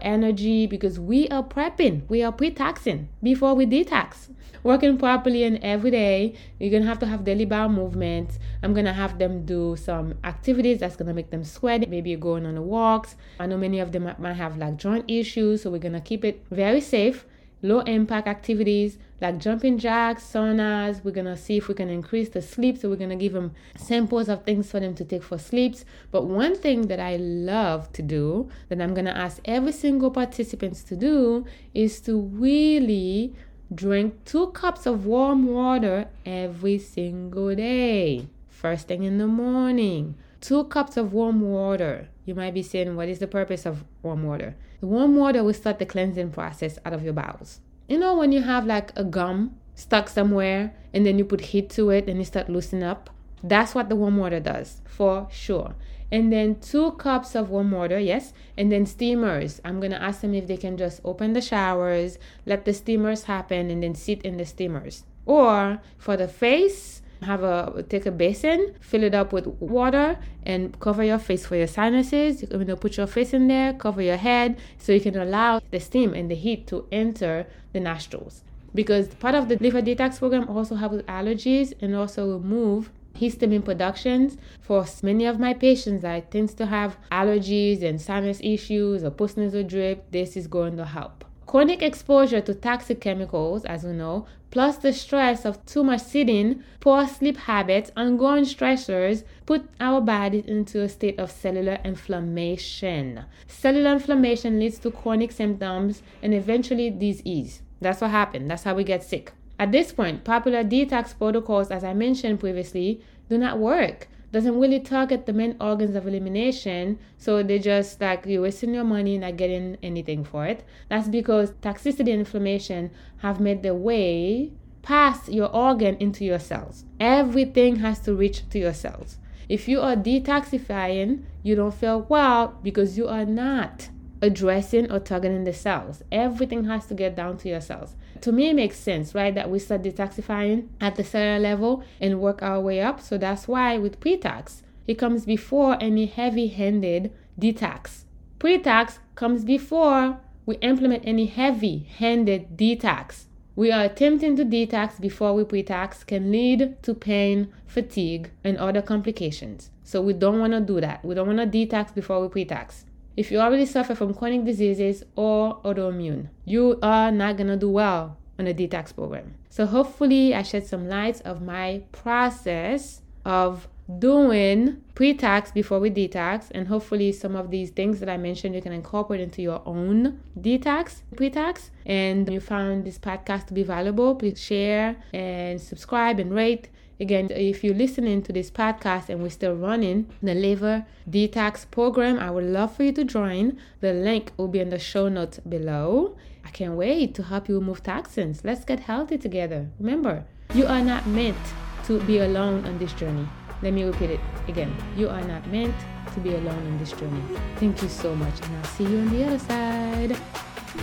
energy, 0.01 0.67
because 0.67 0.99
we 0.99 1.29
are 1.29 1.43
prepping, 1.43 2.01
we 2.09 2.21
are 2.21 2.33
pre-taxing 2.33 3.07
before 3.23 3.53
we 3.55 3.65
detox. 3.65 4.27
Working 4.63 4.97
properly 4.97 5.45
and 5.45 5.59
every 5.63 5.91
day, 5.91 6.35
you're 6.59 6.71
gonna 6.71 6.85
have 6.85 6.99
to 6.99 7.05
have 7.05 7.23
daily 7.23 7.45
bowel 7.45 7.69
movements. 7.69 8.37
I'm 8.61 8.73
gonna 8.73 8.93
have 8.93 9.17
them 9.17 9.45
do 9.45 9.77
some 9.77 10.15
activities 10.25 10.79
that's 10.81 10.97
gonna 10.97 11.13
make 11.13 11.31
them 11.31 11.45
sweat. 11.45 11.89
Maybe 11.89 12.09
you're 12.09 12.19
going 12.19 12.45
on 12.45 12.55
the 12.55 12.61
walks. 12.61 13.15
I 13.39 13.47
know 13.47 13.57
many 13.57 13.79
of 13.79 13.93
them 13.93 14.13
might 14.19 14.33
have 14.33 14.57
like 14.57 14.75
joint 14.75 15.05
issues, 15.07 15.61
so 15.61 15.71
we're 15.71 15.79
gonna 15.79 16.01
keep 16.01 16.25
it 16.25 16.43
very 16.51 16.81
safe 16.81 17.25
low 17.61 17.79
impact 17.81 18.27
activities 18.27 18.97
like 19.21 19.37
jumping 19.37 19.77
jacks, 19.77 20.23
saunas. 20.23 21.03
We're 21.03 21.11
gonna 21.11 21.37
see 21.37 21.57
if 21.57 21.67
we 21.67 21.75
can 21.75 21.89
increase 21.89 22.29
the 22.29 22.41
sleep. 22.41 22.77
So 22.77 22.89
we're 22.89 22.95
gonna 22.95 23.15
give 23.15 23.33
them 23.33 23.51
samples 23.77 24.29
of 24.29 24.43
things 24.43 24.71
for 24.71 24.79
them 24.79 24.95
to 24.95 25.05
take 25.05 25.23
for 25.23 25.37
sleeps. 25.37 25.85
But 26.09 26.25
one 26.25 26.55
thing 26.55 26.87
that 26.87 26.99
I 26.99 27.17
love 27.17 27.93
to 27.93 28.01
do 28.01 28.49
that 28.69 28.81
I'm 28.81 28.93
gonna 28.93 29.11
ask 29.11 29.39
every 29.45 29.71
single 29.71 30.11
participants 30.11 30.83
to 30.83 30.95
do 30.95 31.45
is 31.73 32.01
to 32.01 32.19
really 32.19 33.35
drink 33.73 34.25
two 34.25 34.47
cups 34.47 34.85
of 34.85 35.05
warm 35.05 35.45
water 35.45 36.07
every 36.25 36.77
single 36.77 37.55
day. 37.55 38.27
First 38.49 38.87
thing 38.87 39.03
in 39.03 39.17
the 39.17 39.27
morning. 39.27 40.15
Two 40.41 40.65
cups 40.65 40.97
of 40.97 41.13
warm 41.13 41.41
water. 41.41 42.09
You 42.25 42.35
might 42.35 42.53
be 42.53 42.63
saying, 42.63 42.95
what 42.95 43.09
is 43.09 43.19
the 43.19 43.27
purpose 43.27 43.65
of 43.65 43.83
warm 44.03 44.23
water? 44.23 44.55
The 44.79 44.87
warm 44.87 45.15
water 45.15 45.43
will 45.43 45.53
start 45.53 45.79
the 45.79 45.85
cleansing 45.85 46.31
process 46.31 46.77
out 46.85 46.93
of 46.93 47.03
your 47.03 47.13
bowels. 47.13 47.59
You 47.87 47.97
know, 47.97 48.15
when 48.15 48.31
you 48.31 48.41
have 48.43 48.65
like 48.65 48.91
a 48.95 49.03
gum 49.03 49.57
stuck 49.75 50.09
somewhere 50.09 50.73
and 50.93 51.05
then 51.05 51.17
you 51.17 51.25
put 51.25 51.41
heat 51.41 51.69
to 51.71 51.89
it 51.89 52.07
and 52.07 52.21
it 52.21 52.25
start 52.25 52.49
loosening 52.49 52.83
up? 52.83 53.09
That's 53.43 53.73
what 53.73 53.89
the 53.89 53.95
warm 53.95 54.17
water 54.17 54.39
does 54.39 54.81
for 54.85 55.27
sure. 55.31 55.75
And 56.11 56.31
then 56.31 56.59
two 56.59 56.91
cups 56.91 57.35
of 57.35 57.49
warm 57.49 57.71
water, 57.71 57.97
yes. 57.97 58.33
And 58.57 58.71
then 58.71 58.85
steamers. 58.85 59.61
I'm 59.63 59.79
gonna 59.79 59.95
ask 59.95 60.21
them 60.21 60.33
if 60.33 60.45
they 60.45 60.57
can 60.57 60.77
just 60.77 60.99
open 61.05 61.33
the 61.33 61.41
showers, 61.41 62.19
let 62.45 62.65
the 62.65 62.73
steamers 62.73 63.23
happen, 63.23 63.71
and 63.71 63.81
then 63.81 63.95
sit 63.95 64.21
in 64.23 64.37
the 64.37 64.45
steamers. 64.45 65.05
Or 65.25 65.81
for 65.97 66.17
the 66.17 66.27
face, 66.27 67.00
have 67.21 67.43
a 67.43 67.83
take 67.89 68.05
a 68.05 68.11
basin, 68.11 68.73
fill 68.79 69.03
it 69.03 69.13
up 69.13 69.31
with 69.33 69.47
water, 69.59 70.17
and 70.45 70.79
cover 70.79 71.03
your 71.03 71.19
face 71.19 71.45
for 71.45 71.55
your 71.55 71.67
sinuses. 71.67 72.43
You 72.43 72.65
know, 72.65 72.75
put 72.75 72.97
your 72.97 73.07
face 73.07 73.33
in 73.33 73.47
there, 73.47 73.73
cover 73.73 74.01
your 74.01 74.17
head, 74.17 74.59
so 74.77 74.91
you 74.91 75.01
can 75.01 75.17
allow 75.17 75.61
the 75.71 75.79
steam 75.79 76.13
and 76.13 76.29
the 76.29 76.35
heat 76.35 76.67
to 76.67 76.87
enter 76.91 77.47
the 77.73 77.79
nostrils. 77.79 78.43
Because 78.73 79.07
part 79.15 79.35
of 79.35 79.49
the 79.49 79.57
liver 79.57 79.81
detox 79.81 80.19
program 80.19 80.49
also 80.49 80.75
helps 80.75 81.03
allergies 81.03 81.73
and 81.81 81.95
also 81.95 82.31
remove 82.31 82.89
histamine 83.19 83.63
productions 83.63 84.37
for 84.61 84.85
many 85.03 85.25
of 85.25 85.37
my 85.37 85.53
patients 85.53 86.01
that 86.01 86.31
tends 86.31 86.53
to 86.53 86.65
have 86.65 86.97
allergies 87.11 87.83
and 87.83 88.01
sinus 88.01 88.39
issues 88.41 89.03
or 89.03 89.11
postnasal 89.11 89.67
drip 89.67 90.09
this 90.11 90.37
is 90.37 90.47
going 90.47 90.77
to 90.77 90.85
help 90.85 91.25
Chronic 91.51 91.81
exposure 91.81 92.39
to 92.39 92.55
toxic 92.55 93.01
chemicals, 93.01 93.65
as 93.65 93.83
we 93.83 93.91
know, 93.91 94.25
plus 94.51 94.77
the 94.77 94.93
stress 94.93 95.45
of 95.45 95.65
too 95.65 95.83
much 95.83 96.01
sitting, 96.01 96.63
poor 96.79 97.07
sleep 97.07 97.37
habits, 97.37 97.91
ongoing 97.97 98.43
stressors 98.43 99.23
put 99.45 99.67
our 99.79 100.01
bodies 100.01 100.45
into 100.45 100.81
a 100.81 100.89
state 100.89 101.17
of 101.17 101.31
cellular 101.31 101.79
inflammation. 101.83 103.25
Cellular 103.47 103.93
inflammation 103.93 104.59
leads 104.59 104.77
to 104.79 104.91
chronic 104.91 105.31
symptoms 105.31 106.03
and 106.21 106.33
eventually 106.33 106.89
disease. 106.89 107.61
That's 107.79 108.01
what 108.01 108.11
happened. 108.11 108.51
That's 108.51 108.63
how 108.63 108.75
we 108.75 108.83
get 108.83 109.03
sick. 109.03 109.31
At 109.57 109.71
this 109.71 109.91
point, 109.91 110.23
popular 110.23 110.63
detox 110.63 111.17
protocols, 111.17 111.71
as 111.71 111.83
I 111.83 111.93
mentioned 111.93 112.39
previously, 112.39 113.01
do 113.29 113.37
not 113.37 113.57
work 113.57 114.07
doesn't 114.31 114.59
really 114.59 114.79
target 114.79 115.25
the 115.25 115.33
main 115.33 115.55
organs 115.59 115.95
of 115.95 116.07
elimination. 116.07 116.99
So 117.17 117.43
they 117.43 117.59
just 117.59 117.99
like 117.99 118.25
you're 118.25 118.41
wasting 118.41 118.73
your 118.73 118.83
money, 118.83 119.17
not 119.17 119.37
getting 119.37 119.77
anything 119.83 120.23
for 120.23 120.45
it. 120.45 120.63
That's 120.89 121.07
because 121.07 121.51
toxicity 121.51 122.11
and 122.11 122.21
inflammation 122.21 122.91
have 123.17 123.39
made 123.39 123.61
their 123.61 123.75
way 123.75 124.53
past 124.81 125.29
your 125.31 125.53
organ 125.55 125.97
into 125.97 126.25
your 126.25 126.39
cells. 126.39 126.85
Everything 126.99 127.77
has 127.77 127.99
to 128.01 128.13
reach 128.15 128.49
to 128.49 128.59
your 128.59 128.73
cells. 128.73 129.17
If 129.49 129.67
you 129.67 129.81
are 129.81 129.95
detoxifying, 129.95 131.23
you 131.43 131.55
don't 131.55 131.73
feel 131.73 132.03
well 132.07 132.57
because 132.63 132.97
you 132.97 133.07
are 133.07 133.25
not 133.25 133.89
addressing 134.21 134.91
or 134.91 134.99
targeting 134.99 135.43
the 135.43 135.53
cells. 135.53 136.03
Everything 136.11 136.65
has 136.65 136.85
to 136.85 136.93
get 136.93 137.15
down 137.15 137.37
to 137.39 137.49
your 137.49 137.61
cells. 137.61 137.95
To 138.21 138.31
me, 138.31 138.49
it 138.49 138.55
makes 138.55 138.77
sense, 138.77 139.15
right? 139.15 139.33
That 139.33 139.49
we 139.49 139.57
start 139.59 139.81
detoxifying 139.81 140.67
at 140.79 140.95
the 140.95 141.03
cellular 141.03 141.39
level 141.39 141.83
and 141.99 142.21
work 142.21 142.43
our 142.43 142.59
way 142.59 142.79
up. 142.79 143.01
So 143.01 143.17
that's 143.17 143.47
why 143.47 143.77
with 143.77 143.99
pre-tax, 143.99 144.61
it 144.87 144.95
comes 144.95 145.25
before 145.25 145.77
any 145.81 146.05
heavy-handed 146.05 147.11
detox. 147.39 148.03
Pre-tax 148.37 148.99
comes 149.15 149.43
before 149.43 150.19
we 150.45 150.55
implement 150.57 151.03
any 151.05 151.25
heavy-handed 151.25 152.57
detox. 152.57 153.25
We 153.55 153.71
are 153.71 153.85
attempting 153.85 154.35
to 154.37 154.45
detox 154.45 154.99
before 154.99 155.33
we 155.33 155.43
pre-tax 155.43 156.03
can 156.03 156.31
lead 156.31 156.81
to 156.83 156.93
pain, 156.93 157.51
fatigue, 157.67 158.31
and 158.43 158.57
other 158.57 158.81
complications. 158.81 159.71
So 159.83 160.01
we 160.01 160.13
don't 160.13 160.39
want 160.39 160.53
to 160.53 160.61
do 160.61 160.79
that. 160.79 161.03
We 161.03 161.15
don't 161.15 161.27
want 161.27 161.51
to 161.51 161.57
detox 161.57 161.93
before 161.93 162.21
we 162.21 162.27
pre-tax. 162.27 162.85
If 163.17 163.31
you 163.31 163.39
already 163.39 163.65
suffer 163.65 163.93
from 163.93 164.13
chronic 164.13 164.45
diseases 164.45 165.03
or 165.15 165.61
autoimmune, 165.63 166.29
you 166.45 166.79
are 166.81 167.11
not 167.11 167.37
gonna 167.37 167.57
do 167.57 167.69
well 167.69 168.17
on 168.39 168.47
a 168.47 168.53
detox 168.53 168.95
program. 168.95 169.35
So 169.49 169.65
hopefully 169.65 170.33
I 170.33 170.43
shed 170.43 170.65
some 170.65 170.87
light 170.87 171.21
of 171.21 171.41
my 171.41 171.83
process 171.91 173.01
of 173.25 173.67
doing 173.99 174.81
pre-tax 174.95 175.51
before 175.51 175.79
we 175.79 175.89
detox 175.89 176.51
and 176.51 176.67
hopefully 176.67 177.11
some 177.11 177.35
of 177.35 177.49
these 177.49 177.71
things 177.71 177.99
that 177.99 178.09
I 178.09 178.17
mentioned 178.17 178.55
you 178.55 178.61
can 178.61 178.71
incorporate 178.71 179.21
into 179.21 179.41
your 179.41 179.61
own 179.65 180.19
detox 180.39 181.01
pre-tax 181.15 181.71
and 181.85 182.31
you 182.31 182.39
found 182.39 182.85
this 182.85 182.99
podcast 182.99 183.47
to 183.47 183.53
be 183.53 183.63
valuable 183.63 184.15
please 184.15 184.39
share 184.39 184.95
and 185.13 185.59
subscribe 185.59 186.19
and 186.19 186.33
rate 186.33 186.69
Again, 187.01 187.29
if 187.31 187.63
you're 187.63 187.73
listening 187.73 188.21
to 188.21 188.31
this 188.31 188.51
podcast 188.51 189.09
and 189.09 189.23
we're 189.23 189.31
still 189.31 189.55
running 189.55 190.07
the 190.21 190.35
liver 190.35 190.85
detox 191.09 191.65
program, 191.71 192.19
I 192.19 192.29
would 192.29 192.43
love 192.43 192.75
for 192.75 192.83
you 192.83 192.91
to 192.91 193.03
join. 193.03 193.57
The 193.79 193.91
link 193.91 194.31
will 194.37 194.47
be 194.47 194.59
in 194.59 194.69
the 194.69 194.77
show 194.77 195.09
notes 195.09 195.39
below. 195.39 196.15
I 196.45 196.51
can't 196.51 196.75
wait 196.75 197.15
to 197.15 197.23
help 197.23 197.49
you 197.49 197.55
remove 197.55 197.81
toxins. 197.81 198.43
Let's 198.43 198.65
get 198.65 198.81
healthy 198.81 199.17
together. 199.17 199.67
Remember, 199.79 200.25
you 200.53 200.67
are 200.67 200.81
not 200.83 201.07
meant 201.07 201.37
to 201.85 201.99
be 202.01 202.19
alone 202.19 202.67
on 202.67 202.77
this 202.77 202.93
journey. 202.93 203.27
Let 203.61 203.73
me 203.73 203.83
repeat 203.83 204.09
it 204.09 204.19
again. 204.47 204.75
You 204.97 205.09
are 205.09 205.21
not 205.21 205.45
meant 205.47 205.75
to 206.13 206.19
be 206.19 206.35
alone 206.35 206.65
in 206.65 206.77
this 206.79 206.91
journey. 206.91 207.21
Thank 207.57 207.81
you 207.81 207.89
so 207.89 208.15
much, 208.15 208.33
and 208.41 208.57
I'll 208.57 208.63
see 208.63 208.85
you 208.85 208.99
on 208.99 209.09
the 209.09 209.25
other 209.25 209.39
side. 209.39 210.17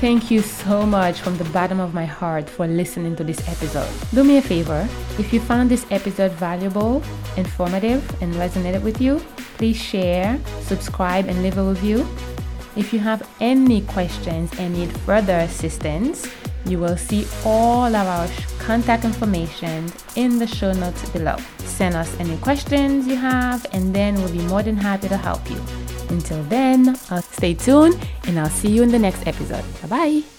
Thank 0.00 0.30
you 0.30 0.42
so 0.42 0.87
much 0.87 1.20
from 1.20 1.37
the 1.38 1.44
bottom 1.44 1.80
of 1.80 1.92
my 1.94 2.04
heart 2.04 2.49
for 2.49 2.66
listening 2.66 3.16
to 3.16 3.25
this 3.25 3.40
episode. 3.49 3.88
Do 4.14 4.23
me 4.23 4.37
a 4.37 4.42
favor, 4.42 4.87
if 5.18 5.32
you 5.32 5.40
found 5.40 5.70
this 5.70 5.87
episode 5.90 6.30
valuable, 6.32 7.02
informative, 7.37 8.04
and 8.23 8.32
resonated 8.35 8.82
with 8.82 9.00
you, 9.00 9.18
please 9.56 9.76
share, 9.76 10.38
subscribe, 10.61 11.26
and 11.26 11.42
leave 11.42 11.58
a 11.58 11.64
review. 11.64 12.06
If 12.76 12.92
you 12.92 13.00
have 13.00 13.28
any 13.40 13.80
questions 13.82 14.52
and 14.58 14.75
need 14.75 14.92
further 14.99 15.38
assistance, 15.38 16.28
you 16.64 16.78
will 16.78 16.97
see 16.97 17.26
all 17.44 17.87
of 17.87 18.06
our 18.06 18.28
contact 18.68 19.02
information 19.02 19.90
in 20.14 20.38
the 20.38 20.46
show 20.46 20.72
notes 20.75 21.08
below. 21.08 21.37
Send 21.60 21.94
us 21.94 22.14
any 22.20 22.37
questions 22.37 23.06
you 23.06 23.16
have, 23.16 23.64
and 23.72 23.94
then 23.94 24.14
we'll 24.16 24.30
be 24.30 24.44
more 24.52 24.62
than 24.62 24.76
happy 24.76 25.08
to 25.08 25.16
help 25.16 25.40
you. 25.48 25.58
Until 26.10 26.42
then, 26.44 26.94
I'll 27.08 27.22
stay 27.22 27.54
tuned 27.54 27.96
and 28.26 28.38
I'll 28.38 28.50
see 28.60 28.68
you 28.68 28.82
in 28.82 28.90
the 28.90 28.98
next 28.98 29.26
episode. 29.26 29.64
Bye 29.80 29.88
bye. 29.88 30.38